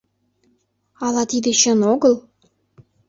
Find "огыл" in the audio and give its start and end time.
1.93-2.15